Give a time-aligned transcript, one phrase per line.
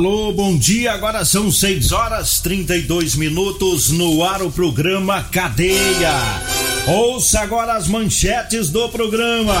[0.00, 0.92] Alô, bom dia.
[0.92, 6.14] Agora são 6 horas 32 minutos no ar o programa Cadeia.
[6.88, 9.54] Ouça agora as manchetes do programa.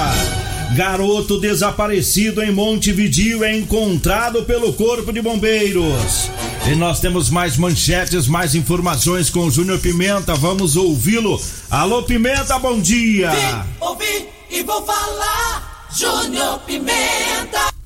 [0.74, 6.30] Garoto desaparecido em Montevidio é encontrado pelo Corpo de Bombeiros.
[6.66, 10.34] E nós temos mais manchetes, mais informações com o Júnior Pimenta.
[10.34, 11.38] Vamos ouvi-lo.
[11.70, 13.30] Alô, Pimenta, bom dia.
[13.30, 15.86] Vim, ouvi e vou falar.
[15.94, 17.79] Júnior Pimenta.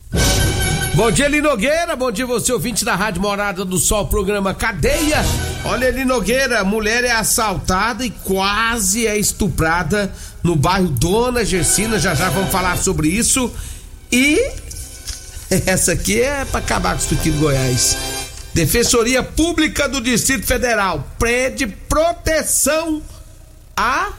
[0.95, 1.97] Bom dia, Eli Nogueira.
[1.97, 5.25] Bom dia, você ouvinte da Rádio Morada do Sol, programa Cadeia.
[5.65, 11.99] Olha, Eli Nogueira, mulher é assaltada e quase é estuprada no bairro Dona Gersina.
[11.99, 13.53] Já já vamos falar sobre isso.
[14.11, 14.39] E
[15.67, 17.97] essa aqui é para acabar com isso aqui do Goiás.
[18.55, 23.03] Defensoria Pública do Distrito Federal pede proteção
[23.77, 24.13] a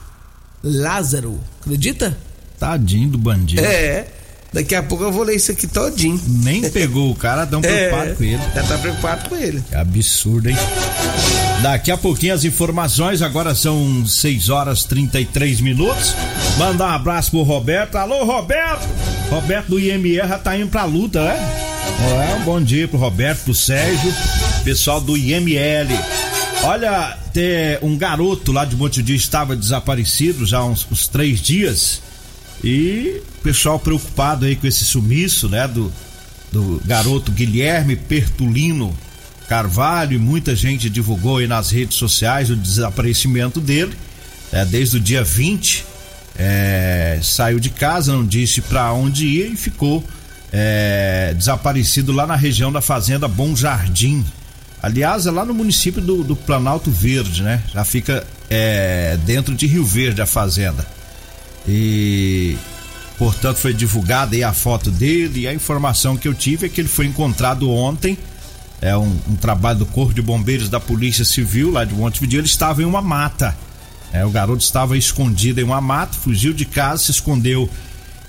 [0.61, 1.39] Lázaro.
[1.61, 2.17] Acredita?
[2.59, 3.63] Tadinho do bandido.
[3.63, 4.07] É.
[4.55, 6.19] Daqui a pouco eu vou ler isso aqui todinho.
[6.27, 8.39] Nem pegou o cara, tão preocupado É, com ele.
[8.55, 9.61] Já tá preocupado com ele.
[9.67, 10.55] Que absurdo, hein?
[11.61, 16.15] Daqui a pouquinho as informações, agora são 6 horas 33 minutos.
[16.57, 17.97] Mandar um abraço pro Roberto.
[17.97, 18.87] Alô, Roberto!
[19.29, 21.35] Roberto do IMR já tá indo pra luta, né?
[22.31, 24.13] É, um bom dia pro Roberto, pro Sérgio,
[24.63, 25.89] pessoal do IML.
[26.63, 32.01] Olha, tem um garoto lá de Montevideo estava desaparecido já há uns, uns três dias.
[32.65, 35.67] E pessoal preocupado aí com esse sumiço, né?
[35.67, 35.93] Do,
[36.51, 38.97] do garoto Guilherme Pertulino
[39.47, 43.93] Carvalho muita gente divulgou aí nas redes sociais o desaparecimento dele.
[44.51, 45.85] É, desde o dia 20,
[46.37, 50.03] é, saiu de casa, não disse para onde ia e ficou
[50.51, 54.25] é, desaparecido lá na região da fazenda Bom Jardim.
[54.81, 57.61] Aliás, é lá no município do, do Planalto Verde, né?
[57.73, 60.85] Já fica é, dentro de Rio Verde a fazenda.
[61.67, 62.57] E
[63.17, 66.81] portanto foi divulgada aí a foto dele e a informação que eu tive é que
[66.81, 68.17] ele foi encontrado ontem.
[68.81, 72.39] É um, um trabalho do Corpo de Bombeiros da Polícia Civil lá de Montevideo.
[72.39, 73.55] Ele estava em uma mata.
[74.11, 77.69] É, o garoto estava escondido em uma mata, fugiu de casa, se escondeu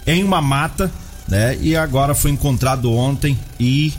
[0.07, 0.91] em uma mata,
[1.29, 1.57] né?
[1.61, 3.93] E agora foi encontrado ontem e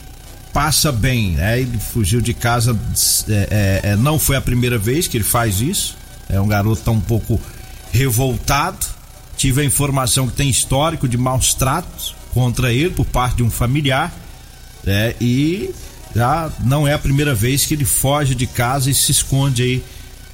[0.52, 1.62] passa bem, né?
[1.62, 2.78] Ele fugiu de casa,
[3.30, 5.96] é, é, é, não foi a primeira vez que ele faz isso.
[6.28, 7.40] É um garoto tá um pouco
[7.92, 8.97] revoltado.
[9.38, 13.52] Tive a informação que tem histórico de maus tratos contra ele por parte de um
[13.52, 14.14] familiar,
[14.84, 15.14] né?
[15.22, 15.70] E
[16.16, 19.84] já não é a primeira vez que ele foge de casa e se esconde aí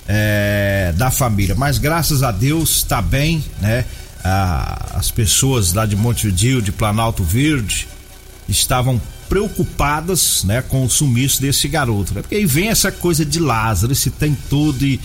[0.08, 1.56] é, da família.
[1.56, 3.86] Mas graças a Deus está bem, né?
[4.24, 7.88] Ah, as pessoas lá de Montevideo, de Planalto Verde,
[8.47, 12.22] estavam preocupadas, né, com o sumiço desse garoto, né?
[12.22, 14.99] Porque aí vem essa coisa de Lázaro, se tem tudo e,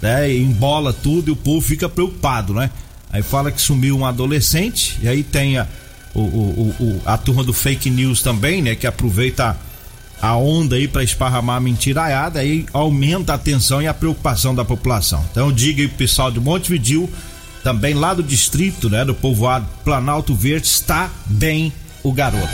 [0.00, 2.70] né, embola tudo e o povo fica preocupado, né?
[3.14, 5.68] Aí fala que sumiu um adolescente e aí tem a,
[6.12, 9.56] o, o, o, a turma do fake news também, né, que aproveita
[10.20, 14.64] a onda aí para esparramar a mentiraiada, aí aumenta a tensão e a preocupação da
[14.64, 15.24] população.
[15.30, 17.08] Então diga aí pro pessoal de Montevideo,
[17.62, 21.72] também lá do distrito, né, do povoado Planalto Verde, está bem
[22.02, 22.52] o garoto.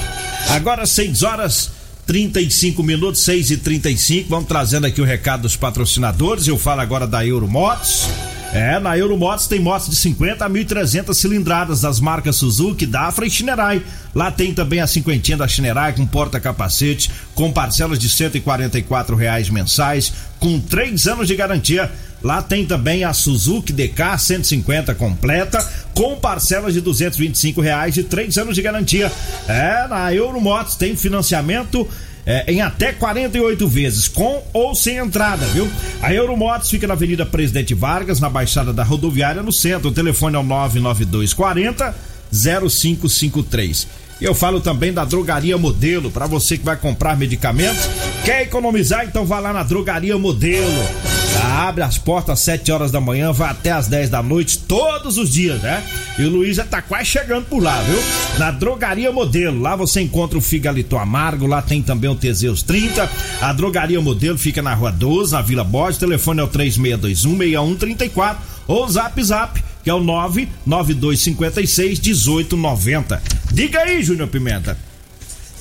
[0.51, 1.71] Agora 6 horas
[2.05, 6.47] 35 minutos, 6 e 35 vamos trazendo aqui o recado dos patrocinadores.
[6.47, 8.11] Eu falo agora da Euromotos.
[8.53, 13.31] É, na Euromotos tem motos de 50 a 1.300 cilindradas das marcas Suzuki, Dafra e
[13.31, 13.81] Shinerai.
[14.13, 20.13] Lá tem também a cinquentinha da Shinerai com porta-capacete, com parcelas de 144 reais mensais,
[20.41, 21.91] com três anos de garantia.
[22.23, 25.65] Lá tem também a Suzuki DK 150 completa,
[25.95, 29.11] com parcelas de 225 reais e 3 anos de garantia.
[29.49, 31.89] É, na Euromotos tem financiamento
[32.27, 35.69] é, em até 48 vezes, com ou sem entrada, viu?
[36.03, 39.89] A Euromotos fica na Avenida Presidente Vargas, na Baixada da Rodoviária, no centro.
[39.89, 41.95] O telefone é o 99240
[42.33, 43.87] 0553.
[44.21, 47.89] Eu falo também da Drogaria Modelo, para você que vai comprar medicamentos.
[48.25, 49.07] Quer economizar?
[49.07, 51.20] Então vá lá na Drogaria Modelo.
[51.37, 55.19] Abre as portas às 7 horas da manhã, vai até às 10 da noite, todos
[55.19, 55.83] os dias, né?
[56.19, 57.99] E o Luiz já tá quase chegando por lá, viu?
[58.39, 59.61] Na Drogaria Modelo.
[59.61, 63.09] Lá você encontra o Figalito Amargo, lá tem também o Teseus 30.
[63.41, 65.99] A Drogaria Modelo fica na Rua 12, na Vila Borges.
[65.99, 73.23] Telefone é o 3621 6134 ou Zap Zap que é o 99256 1890.
[73.53, 74.77] Diga aí, Júnior Pimenta.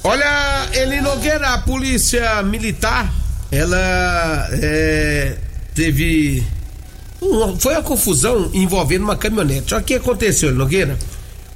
[0.04, 3.13] Olha, Eli Nogueira, a polícia militar,
[3.51, 5.38] ela é,
[5.79, 6.45] teve.
[7.59, 9.73] foi uma confusão envolvendo uma caminhonete.
[9.73, 10.99] Olha o que aconteceu, Nogueira.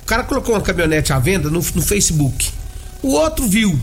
[0.02, 2.52] O cara colocou uma caminhonete à venda no, no Facebook.
[3.02, 3.78] O outro viu.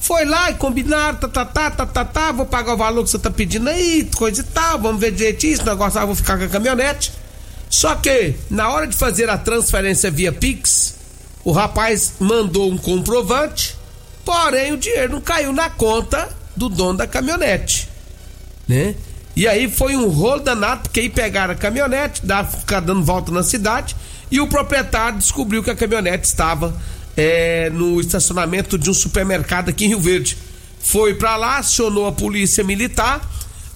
[0.00, 3.10] Foi lá e combinaram, tá, tá, tá, tá, tá, tá, vou pagar o valor que
[3.10, 6.36] você tá pedindo aí, coisa e tal, vamos ver direitinho, esse negócio, ah, vou ficar
[6.36, 7.10] com a caminhonete.
[7.70, 10.96] Só que, na hora de fazer a transferência via Pix,
[11.42, 13.74] o rapaz mandou um comprovante,
[14.26, 17.88] porém o dinheiro não caiu na conta do dono da caminhonete,
[18.68, 18.94] né?
[19.36, 22.22] E aí foi um rolo danado, porque aí pegaram a caminhonete,
[22.58, 23.96] ficar dando volta na cidade,
[24.30, 26.74] e o proprietário descobriu que a caminhonete estava
[27.16, 30.38] é, no estacionamento de um supermercado aqui em Rio Verde.
[30.80, 33.20] Foi para lá, acionou a polícia militar,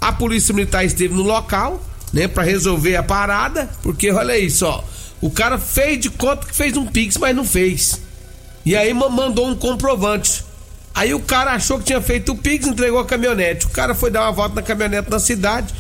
[0.01, 1.83] a polícia militar esteve no local,
[2.13, 4.83] né, para resolver a parada, porque olha isso, ó,
[5.21, 8.01] o cara fez de conta que fez um pix, mas não fez.
[8.65, 10.45] E aí mandou um comprovante.
[10.99, 13.67] Aí o cara achou que tinha feito o pix, entregou a caminhonete.
[13.67, 15.73] O cara foi dar uma volta na caminhonete na cidade.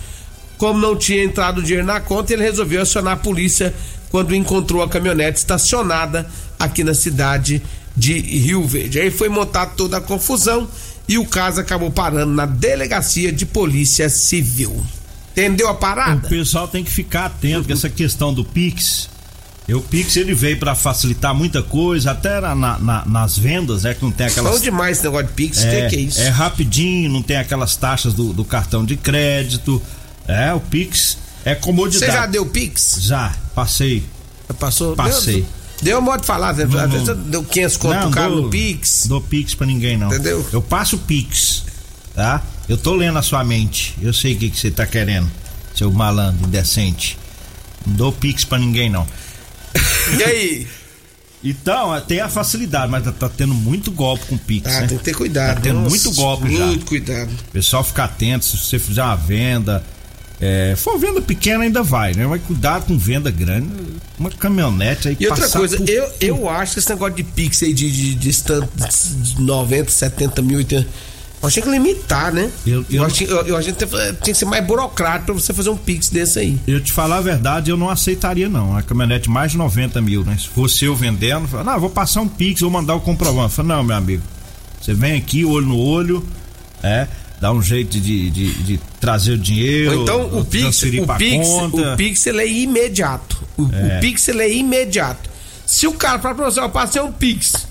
[0.56, 3.74] Como não tinha entrado o dinheiro na conta, ele resolveu acionar a polícia
[4.10, 6.24] quando encontrou a caminhonete estacionada
[6.56, 7.60] aqui na cidade
[7.96, 9.00] de Rio Verde.
[9.00, 10.68] Aí foi montada toda a confusão
[11.08, 14.86] e o caso acabou parando na delegacia de polícia civil.
[15.32, 16.28] Entendeu a parada?
[16.28, 19.10] O pessoal tem que ficar atento com essa questão do Pix.
[19.74, 23.92] O Pix ele veio para facilitar muita coisa, até na, na, nas vendas, né?
[23.92, 24.54] Que não tem aquelas.
[24.54, 26.20] Bom demais esse negócio de Pix, é, que, que é isso?
[26.20, 29.80] É rapidinho, não tem aquelas taxas do, do cartão de crédito.
[30.26, 32.10] É, o Pix é comodidade.
[32.10, 32.98] Você já deu Pix?
[33.00, 34.04] Já, passei.
[34.58, 34.96] Passou?
[34.96, 35.44] Passei.
[35.82, 36.64] Deu, modo de falar, né?
[36.64, 39.06] Às vezes deu 500 conto não, cara no Pix.
[39.06, 40.08] Dou Pix pra ninguém, não.
[40.08, 40.46] Entendeu?
[40.50, 41.64] Eu passo Pix,
[42.14, 42.42] tá?
[42.68, 43.94] Eu tô lendo a sua mente.
[44.00, 45.30] Eu sei o que, que você tá querendo,
[45.74, 47.18] seu malandro indecente.
[47.86, 49.06] Não dou pix pra ninguém, não.
[50.18, 50.66] E aí?
[51.42, 54.86] Então, tem a facilidade, mas tá tendo muito golpe com Pix, ah, né?
[54.88, 55.56] tem que ter cuidado.
[55.56, 56.66] Tá tendo Nossa, muito golpe muito já.
[56.66, 57.30] Muito cuidado.
[57.30, 59.84] O pessoal fica atento, se você fizer uma venda,
[60.40, 62.26] é, for venda pequena ainda vai, né?
[62.26, 63.68] Mas cuidado com venda grande,
[64.18, 65.88] uma caminhonete aí E outra coisa, por...
[65.88, 70.42] eu, eu acho que esse negócio de Pix aí de, de, de, de 90, 70
[70.42, 70.86] mil, 80
[71.40, 72.50] eu achei que limitar, né?
[72.66, 75.52] Eu, eu, eu, achei, eu, eu achei que tinha que ser mais burocrático pra você
[75.52, 76.58] fazer um pix desse aí.
[76.66, 78.76] Eu te falar a verdade, eu não aceitaria não.
[78.76, 80.36] A caminhonete mais de 90 mil, né?
[80.36, 83.54] Se fosse eu vendendo, eu não, vou passar um pix, vou mandar o comprovante.
[83.54, 84.22] Falei, não, meu amigo,
[84.80, 86.26] você vem aqui, olho no olho,
[86.82, 87.06] é,
[87.40, 89.96] dá um jeito de, de, de trazer o dinheiro.
[89.96, 91.94] Ou então o pix, o pix, conta.
[91.94, 93.44] o pix ele é imediato.
[93.56, 93.98] O, é.
[93.98, 95.30] o pix ele é imediato.
[95.64, 97.67] Se o cara fala pra você, eu passei um pix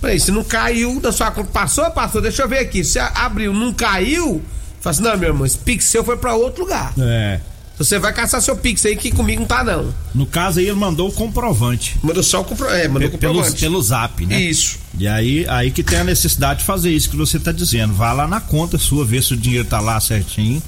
[0.00, 2.84] Peraí, se não caiu da sua conta, passou, passou, deixa eu ver aqui.
[2.84, 4.42] Se abriu, não caiu,
[4.80, 6.92] fala assim, não, meu irmão, esse Pix seu foi pra outro lugar.
[6.98, 7.40] É.
[7.78, 9.94] Você vai caçar seu Pix aí que comigo não tá, não.
[10.12, 11.96] No caso aí, ele mandou o comprovante.
[12.02, 12.80] Mandou só o comprovante.
[12.80, 13.60] É, mandou o comprovante.
[13.60, 14.40] Pelo, zap, né?
[14.40, 14.78] Isso.
[14.98, 17.94] E aí, aí que tem a necessidade de fazer isso que você tá dizendo.
[17.94, 20.60] Vá lá na conta sua, ver se o dinheiro tá lá certinho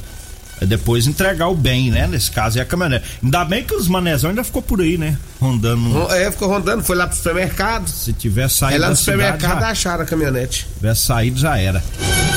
[0.67, 2.07] depois entregar o bem, né?
[2.07, 3.05] Nesse caso é a caminhonete.
[3.23, 5.17] Ainda bem que os manezão ainda ficou por aí, né?
[5.41, 6.13] Rondando.
[6.13, 7.89] É, ficou rondando, foi lá pro supermercado.
[7.89, 8.77] Se tiver saído.
[8.77, 9.69] É lá no supermercado já...
[9.69, 10.67] acharam a caminhonete.
[10.67, 11.83] Se tiver saído, já era.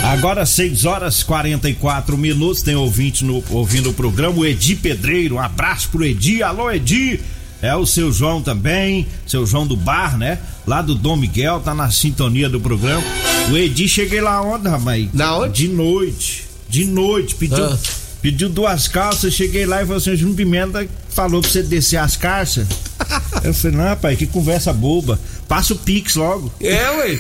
[0.03, 5.35] Agora, 6 horas 44 minutos, tem ouvinte no, ouvindo o programa, o Edi Pedreiro.
[5.35, 6.41] Um abraço pro Edi.
[6.41, 7.19] Alô, Edi!
[7.61, 10.37] É o seu João também, seu João do Bar, né?
[10.67, 13.01] Lá do Dom Miguel, tá na sintonia do programa.
[13.49, 15.07] O Edi, cheguei lá ontem, rapaz.
[15.13, 15.67] Na onde?
[15.67, 16.43] De noite.
[16.67, 17.65] De noite, pediu.
[17.65, 21.97] Ah Pediu duas calças, cheguei lá e falei assim, Júnior Pimenta falou pra você descer
[21.97, 22.65] as caixas.
[23.43, 25.19] Eu falei, não, pai, que conversa boba.
[25.45, 26.49] Passa o Pix logo.
[26.61, 27.19] É, ué.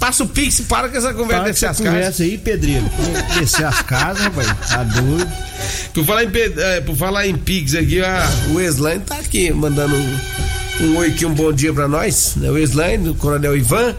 [0.00, 2.90] Passa o Pix e para com essa conversa descer as conversa conversa aí, Pedreiro.
[3.38, 4.46] Descer as casas, rapaz.
[4.66, 5.30] Tá doido.
[5.92, 9.94] Por falar em, é, por falar em Pix aqui, a, o Eslaine tá aqui mandando
[9.94, 10.18] um,
[10.80, 12.32] um oi aqui, um bom dia pra nós.
[12.36, 12.50] Né?
[12.50, 13.94] O Eslaine, o Coronel Ivan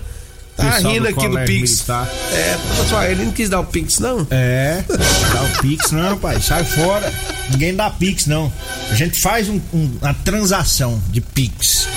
[0.55, 1.71] Tá Pessoal rindo do aqui do Pix.
[1.71, 2.07] militar.
[2.31, 4.27] É, pessoal, ele não quis dar o Pix, não?
[4.29, 7.11] É, dá o Pix não, pai, sai fora.
[7.49, 8.53] Ninguém dá Pix não.
[8.91, 11.87] A gente faz um- um- uma transação de Pix.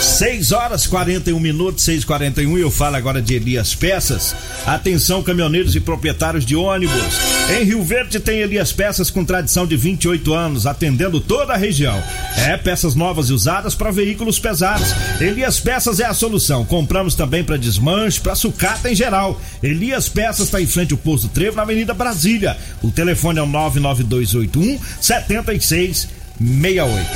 [0.00, 4.34] 6 horas 41 minutos, 6 41 e eu falo agora de Elias Peças.
[4.64, 7.18] Atenção, caminhoneiros e proprietários de ônibus.
[7.50, 12.00] Em Rio Verde tem Elias Peças com tradição de 28 anos, atendendo toda a região.
[12.36, 14.94] É, peças novas e usadas para veículos pesados.
[15.20, 16.64] Elias Peças é a solução.
[16.64, 19.40] Compramos também para desmanche, para sucata em geral.
[19.62, 22.56] Elias Peças está em frente ao Posto Trevo, na Avenida Brasília.
[22.82, 27.08] O telefone é o 99281 7668.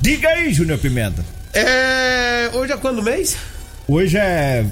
[0.00, 1.33] Diga aí, Júnior Pimenta.
[1.54, 2.50] É.
[2.52, 3.36] Hoje é quando mês?
[3.86, 4.64] Hoje é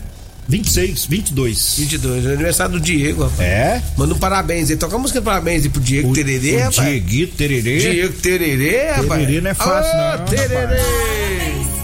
[0.48, 1.74] 26, 22.
[1.78, 3.40] 22, é aniversário do Diego, rapaz.
[3.40, 3.82] É?
[3.96, 4.76] Manda um parabéns aí.
[4.76, 6.74] Toca a música de parabéns aí pro Diego O, Tererê, o rapaz.
[6.76, 7.78] Dieguito Tererê.
[7.78, 9.20] Diego Tererê, rapaz.
[9.20, 10.80] Tererê não é fácil, não, Tererê.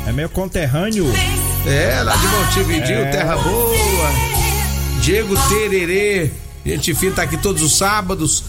[0.06, 1.06] É meu conterrâneo.
[1.66, 3.10] É, lá de Montevideo, É.
[3.10, 4.10] terra boa.
[5.02, 6.30] Diego Tererê.
[6.66, 8.44] Gente fina tá aqui todos os sábados.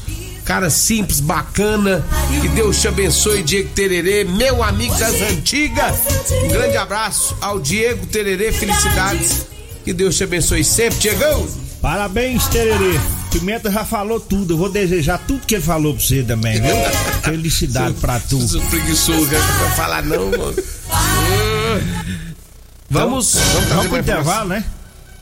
[0.50, 2.03] Cara simples, bacana.
[2.41, 5.96] Que Deus te abençoe, Diego Tererê, meu amigo das antigas.
[6.44, 9.46] Um grande abraço ao Diego Tererê, felicidades.
[9.86, 11.48] Que Deus te abençoe sempre, Diegão.
[11.79, 13.00] Parabéns, Tererê.
[13.32, 14.56] Pimenta já falou tudo.
[14.56, 16.75] Eu vou desejar tudo que ele falou pra você também, viu?
[17.22, 18.41] Felicidade pra tu.
[18.41, 20.56] Sou preguiçoso, não vai falar não, mano.
[22.89, 24.63] Vamos, vamos, trazer Vamos pro intervalo, né?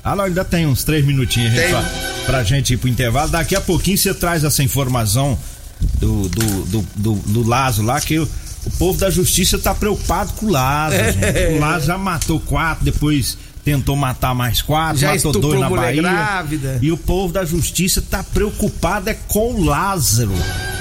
[0.02, 1.72] Ah, não, ainda tem uns três minutinhos gente, Tem.
[1.72, 3.32] pra, pra gente ir pro intervalo.
[3.32, 5.38] Daqui a pouquinho você traz essa informação
[6.00, 8.30] do, do, do, do, do Lazo lá, que o,
[8.66, 11.12] o povo da justiça tá preocupado com o Lazo, É.
[11.14, 11.56] gente.
[11.56, 16.02] O Lazo já matou quatro, depois tentou matar mais quatro, Já matou dois na Bahia.
[16.02, 16.80] grávida.
[16.82, 20.32] E o povo da justiça tá preocupado é com o Lázaro.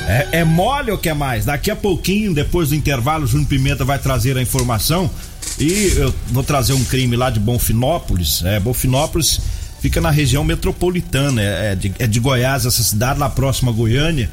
[0.08, 1.44] É, é mole ou quer mais?
[1.44, 5.10] Daqui a pouquinho, depois do intervalo, o Júnior Pimenta vai trazer a informação.
[5.58, 8.42] E eu vou trazer um crime lá de Bonfinópolis.
[8.44, 9.40] É, Bonfinópolis
[9.80, 11.42] fica na região metropolitana.
[11.42, 14.30] É, é de, é de Goiás, essa cidade, lá próxima a Goiânia.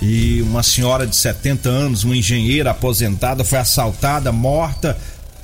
[0.00, 4.96] E uma senhora de 70 anos, uma engenheira aposentada, foi assaltada, morta,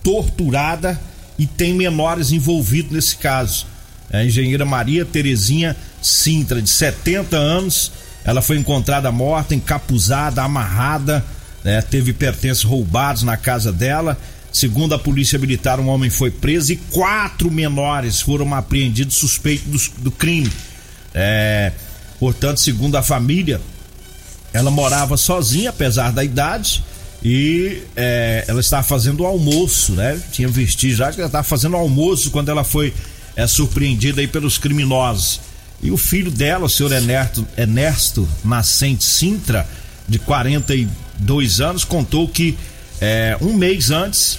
[0.02, 1.00] torturada
[1.38, 3.66] e tem menores envolvidos nesse caso.
[4.10, 7.92] É a engenheira Maria Terezinha Sintra, de 70 anos.
[8.24, 11.24] Ela foi encontrada morta, encapuzada, amarrada,
[11.64, 11.80] né?
[11.80, 14.18] teve pertences roubados na casa dela.
[14.52, 20.02] Segundo a polícia militar, um homem foi preso e quatro menores foram apreendidos suspeitos do,
[20.02, 20.52] do crime.
[21.14, 21.72] É,
[22.20, 23.60] portanto, segundo a família,
[24.52, 26.84] ela morava sozinha, apesar da idade,
[27.24, 30.20] e é, ela estava fazendo o almoço, né?
[30.32, 32.92] Tinha vestígio já ela estava fazendo o almoço quando ela foi
[33.34, 35.40] é, surpreendida aí pelos criminosos.
[35.82, 39.66] E o filho dela, o senhor Ernesto, Ernesto Nascente Sintra,
[40.06, 42.56] de 42 anos, contou que
[43.02, 44.38] é, um mês antes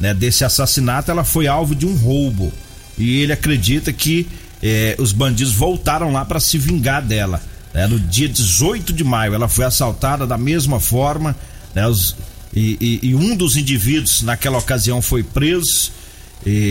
[0.00, 2.52] né, desse assassinato ela foi alvo de um roubo.
[2.96, 4.26] E ele acredita que
[4.62, 7.42] é, os bandidos voltaram lá para se vingar dela.
[7.74, 7.86] né?
[7.88, 11.34] no dia 18 de maio, ela foi assaltada da mesma forma.
[11.74, 12.14] né, os-
[12.54, 15.90] e, e- e um dos indivíduos naquela ocasião foi preso.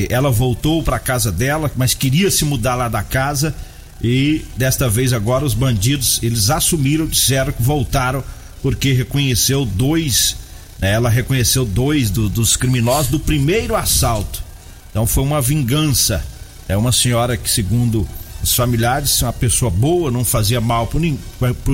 [0.09, 3.53] Ela voltou para casa dela, mas queria se mudar lá da casa.
[4.01, 8.23] E desta vez agora os bandidos eles assumiram, disseram que voltaram
[8.61, 10.37] porque reconheceu dois.
[10.83, 14.43] Né, ela reconheceu dois do- dos criminosos do primeiro assalto.
[14.91, 16.23] Então foi uma vingança.
[16.67, 18.07] É uma senhora que, segundo
[18.43, 20.99] os familiares, uma pessoa boa, não fazia mal por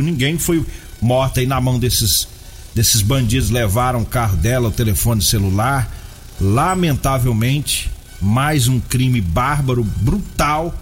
[0.03, 0.63] ninguém, foi
[1.01, 2.27] morta aí na mão desses,
[2.75, 3.49] desses bandidos.
[3.49, 5.91] Levaram o carro dela, o telefone celular.
[6.39, 7.89] Lamentavelmente,
[8.21, 10.73] mais um crime bárbaro, brutal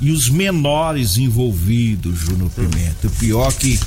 [0.00, 3.06] e os menores envolvidos, Júnior Pimenta.
[3.06, 3.78] O pior que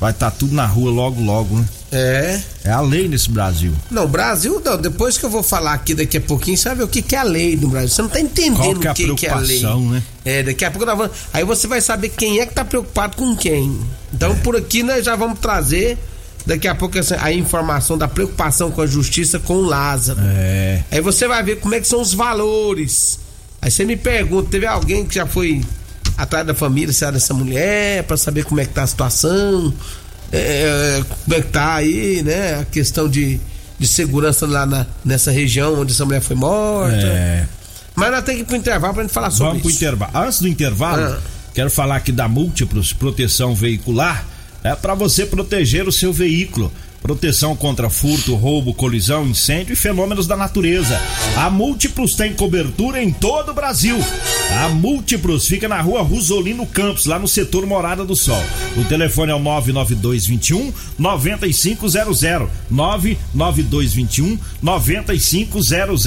[0.00, 1.68] vai estar tudo na rua logo, logo, né?
[1.92, 2.40] É.
[2.64, 3.72] É a lei nesse Brasil.
[3.90, 4.78] Não, Brasil não.
[4.78, 7.14] Depois que eu vou falar aqui daqui a pouquinho, você vai ver o que, que
[7.14, 7.88] é a lei no Brasil.
[7.90, 9.62] Você não tá entendendo Qual que é a o que, que é a lei.
[9.90, 10.02] né?
[10.24, 11.12] É, daqui a pouco nós vamos.
[11.32, 13.78] Aí você vai saber quem é que tá preocupado com quem.
[14.12, 15.98] Então por aqui nós já vamos trazer
[16.46, 20.20] daqui a pouco a informação da preocupação com a justiça com o Lázaro.
[20.24, 20.82] É.
[20.90, 23.18] Aí você vai ver como é que são os valores.
[23.60, 25.62] Aí você me pergunta, teve alguém que já foi
[26.16, 29.72] atrás da família, se era dessa mulher, pra saber como é que tá a situação,
[30.38, 32.60] é, como é que tá aí, né?
[32.60, 33.38] A questão de,
[33.78, 36.96] de segurança lá na, nessa região onde essa mulher foi morta.
[36.96, 37.46] É.
[37.94, 39.78] Mas nós temos que ir pro intervalo pra gente falar sobre Vamos pro isso.
[39.78, 40.26] intervalo.
[40.26, 41.18] Antes do intervalo, Ah.
[41.54, 44.24] quero falar aqui da Múltiplos Proteção Veicular.
[44.64, 46.72] É para você proteger o seu veículo.
[47.02, 51.00] Proteção contra furto, roubo, colisão, incêndio e fenômenos da natureza.
[51.36, 53.98] A Múltiplos tem cobertura em todo o Brasil.
[54.62, 58.42] A Múltiplos fica na rua Rosolino Campos, lá no setor Morada do Sol.
[58.76, 61.92] O telefone é o 99221 9500.
[62.70, 66.06] 99221 9500.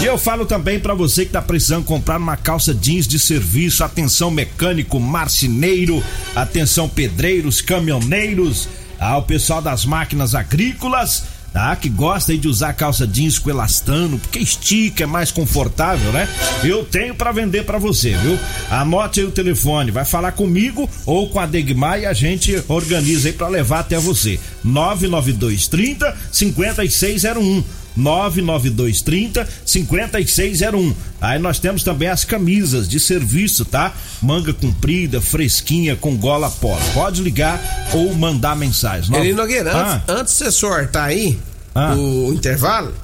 [0.00, 3.84] E eu falo também para você que tá precisando comprar uma calça jeans de serviço,
[3.84, 6.02] atenção mecânico, marceneiro,
[6.34, 8.68] atenção pedreiros, caminhoneiros,
[9.02, 11.74] ao ah, pessoal das máquinas agrícolas, tá?
[11.74, 16.28] Que gosta de usar calça jeans com elastano, porque estica, é mais confortável, né?
[16.62, 18.38] Eu tenho para vender para você, viu?
[18.70, 23.28] Anote aí o telefone, vai falar comigo ou com a Degmar e a gente organiza
[23.28, 24.38] aí para levar até você.
[24.62, 30.94] 99230 5601 99230 5601.
[31.20, 33.92] Aí nós temos também as camisas de serviço, tá?
[34.20, 36.80] Manga comprida, fresquinha, com gola polo.
[36.94, 37.60] Pode ligar
[37.92, 39.14] ou mandar mensagem.
[39.16, 39.94] Eli Nogueira, ah.
[39.94, 41.38] antes, antes de você sortar aí
[41.74, 41.94] ah.
[41.94, 42.94] o intervalo,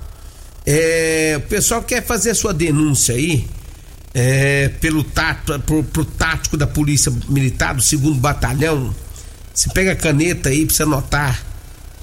[0.66, 3.46] é, o pessoal quer fazer a sua denúncia aí
[4.14, 8.94] é, pelo tato, pro, pro tático da Polícia Militar do segundo Batalhão.
[9.54, 11.42] Você pega a caneta aí pra você anotar.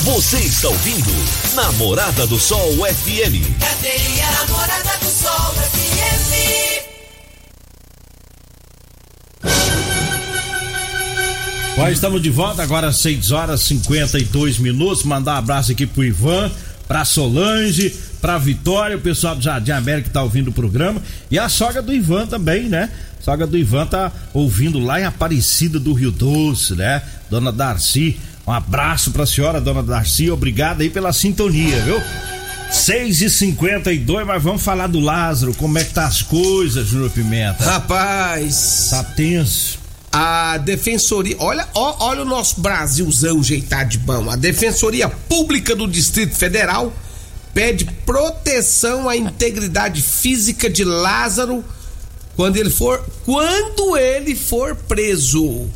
[0.04, 1.12] Você está ouvindo
[1.54, 3.38] Namorada do Sol FM.
[3.60, 6.32] Cadê a Namorada do Sol FM?
[11.76, 15.04] Bom, estamos de volta agora 6 horas 52 minutos.
[15.04, 16.50] Mandar um abraço aqui pro Ivan,
[16.88, 21.00] pra Solange, pra Vitória, o pessoal do Jardim América que tá ouvindo o programa
[21.30, 22.90] e a sogra do Ivan também, né?
[23.20, 27.00] A sogra do Ivan tá ouvindo lá em Aparecida do Rio Doce, né?
[27.30, 30.30] Dona Darcy um abraço pra senhora, dona Darcy.
[30.30, 32.00] Obrigado aí pela sintonia, viu?
[32.72, 35.54] 6 e 52 mas vamos falar do Lázaro.
[35.54, 37.62] Como é que tá as coisas, Júnior Pimenta?
[37.64, 38.88] Rapaz.
[38.90, 39.78] Tá tenso.
[40.10, 41.36] A Defensoria.
[41.38, 44.30] Olha, ó, olha o nosso Brasilzão jeitado de bom.
[44.30, 46.92] A Defensoria Pública do Distrito Federal
[47.54, 51.64] pede proteção à integridade física de Lázaro
[52.34, 55.68] quando ele for quando ele for preso.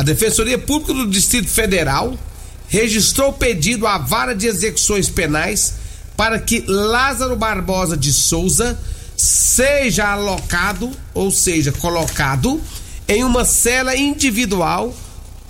[0.00, 2.18] A Defensoria Pública do Distrito Federal
[2.68, 5.74] registrou pedido à Vara de Execuções Penais
[6.16, 8.80] para que Lázaro Barbosa de Souza
[9.14, 12.58] seja alocado, ou seja, colocado
[13.06, 14.96] em uma cela individual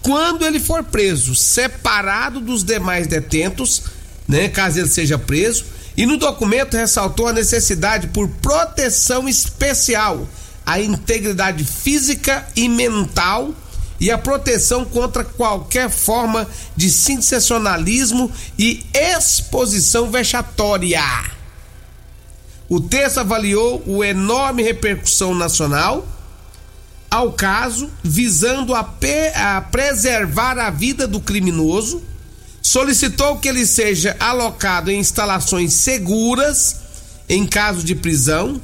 [0.03, 3.85] quando ele for preso, separado dos demais detentos,
[4.27, 5.65] né, caso ele seja preso,
[5.97, 10.29] e no documento ressaltou a necessidade por proteção especial
[10.67, 13.55] à integridade física e mental
[14.01, 21.03] e a proteção contra qualquer forma de sensacionalismo e exposição vexatória.
[22.69, 26.07] O texto avaliou o enorme repercussão nacional
[27.11, 28.89] ao caso, visando a,
[29.35, 32.01] a preservar a vida do criminoso,
[32.63, 36.77] solicitou que ele seja alocado em instalações seguras
[37.29, 38.61] em caso de prisão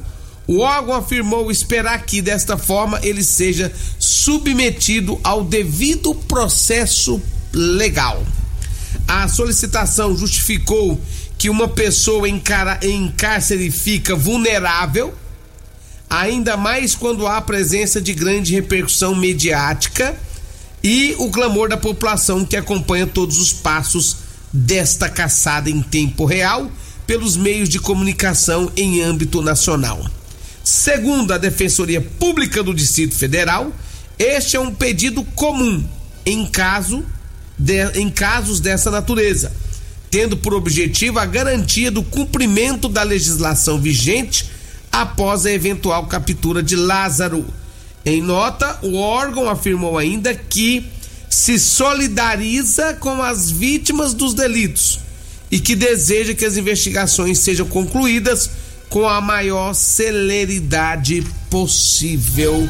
[0.46, 7.20] o órgão afirmou esperar que, desta forma, ele seja submetido ao devido processo
[7.52, 8.24] legal.
[9.08, 11.00] A solicitação justificou
[11.36, 15.14] que uma pessoa em, cara, em cárcere fica vulnerável,
[16.08, 20.16] ainda mais quando há presença de grande repercussão mediática
[20.82, 24.18] e o clamor da população que acompanha todos os passos
[24.52, 26.70] desta caçada em tempo real
[27.06, 30.04] pelos meios de comunicação em âmbito nacional.
[30.66, 33.72] Segundo a Defensoria Pública do Distrito Federal,
[34.18, 35.88] este é um pedido comum
[36.26, 37.06] em, caso
[37.56, 39.52] de, em casos dessa natureza,
[40.10, 44.50] tendo por objetivo a garantia do cumprimento da legislação vigente
[44.90, 47.46] após a eventual captura de Lázaro.
[48.04, 50.84] Em nota, o órgão afirmou ainda que
[51.30, 54.98] se solidariza com as vítimas dos delitos
[55.48, 58.50] e que deseja que as investigações sejam concluídas
[58.88, 62.68] com a maior celeridade possível.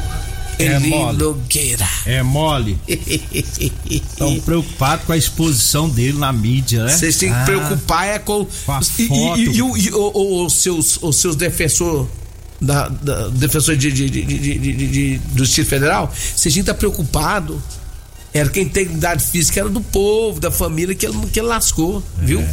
[0.59, 1.17] É mole.
[1.19, 1.87] Nogueira.
[2.05, 2.79] É mole.
[3.89, 6.91] Estão preocupados com a exposição dele na mídia, né?
[6.97, 8.45] Vocês têm que Ah, preocupar é com.
[8.65, 9.39] Com a e, foto.
[9.39, 12.07] e- e o- e o- o- os seus, os seus defensor
[12.59, 17.61] da, da- defensor de, de, de, de, do Distrito Federal, vocês tinham que estar preocupado.
[18.33, 22.03] Era que a integridade física era do povo, da família que ele, que ele lascou,
[22.17, 22.43] viu?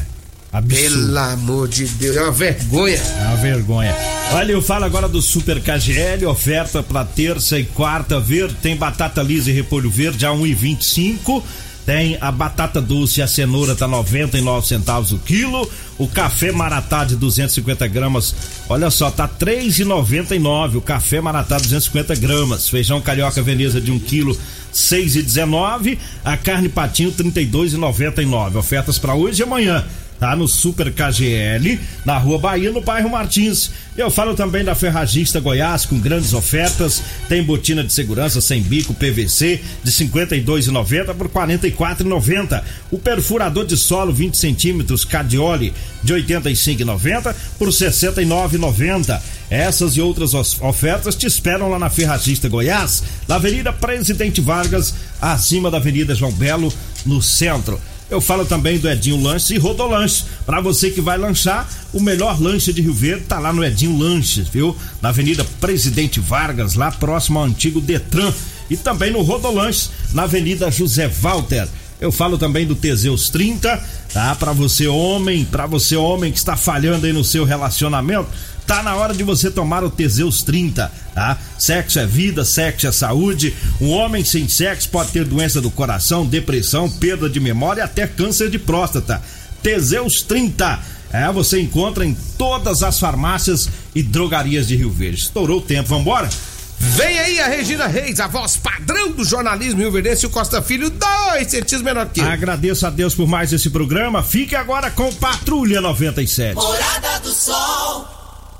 [0.54, 1.06] Absurdo.
[1.08, 2.96] Pelo amor de Deus, é uma vergonha.
[2.96, 3.96] É uma vergonha.
[4.34, 8.54] Olha, eu falo agora do Super KGL, oferta para terça e quarta verde.
[8.62, 11.42] Tem batata lisa e repolho verde a 1,25.
[11.84, 15.68] Tem a batata doce e a cenoura tá 99 centavos o quilo.
[15.98, 18.34] O café maratá de 250 gramas,
[18.68, 20.76] olha só, tá 3,99.
[20.76, 22.68] O café maratá 250 gramas.
[22.68, 24.38] Feijão carioca veneza de 1 quilo,
[24.72, 25.98] 6,19.
[26.24, 28.54] A carne patinho 32,99.
[28.54, 29.84] Ofertas para hoje e amanhã
[30.24, 33.70] tá no Super KGL, na Rua Bahia, no bairro Martins.
[33.94, 37.02] Eu falo também da Ferragista Goiás, com grandes ofertas.
[37.28, 42.64] Tem botina de segurança sem bico PVC de 52,90 por 44,90.
[42.90, 49.20] O perfurador de solo 20 centímetros Cadioli de 85,90 por 69,90.
[49.50, 55.70] Essas e outras ofertas te esperam lá na Ferragista Goiás, na Avenida Presidente Vargas, acima
[55.70, 56.72] da Avenida João Belo,
[57.04, 57.78] no centro.
[58.10, 60.26] Eu falo também do Edinho Lanches e Rodolanches.
[60.44, 63.98] Para você que vai lanchar, o melhor lanche de Rio Verde tá lá no Edinho
[63.98, 64.76] Lanches, viu?
[65.00, 68.32] Na Avenida Presidente Vargas, lá próximo ao antigo Detran.
[68.68, 71.68] E também no Rodolanches, na Avenida José Walter.
[72.00, 74.34] Eu falo também do Teseus 30, tá?
[74.34, 78.28] Para você homem, para você homem que está falhando aí no seu relacionamento,
[78.66, 81.38] Tá na hora de você tomar o Teseus 30, tá?
[81.58, 83.54] Sexo é vida, sexo é saúde.
[83.80, 88.06] Um homem sem sexo pode ter doença do coração, depressão, perda de memória e até
[88.06, 89.22] câncer de próstata.
[89.62, 90.80] Teseus 30.
[91.12, 95.20] É, você encontra em todas as farmácias e drogarias de Rio Verde.
[95.20, 96.28] Estourou o tempo, vambora?
[96.76, 100.60] Vem aí a Regina Reis, a voz padrão do jornalismo Rio Verdense e o Costa
[100.60, 102.28] Filho, dois centímetros menor que eu.
[102.28, 104.22] Agradeço a Deus por mais esse programa.
[104.22, 106.54] Fique agora com Patrulha 97.
[106.54, 108.13] Morada do Sol.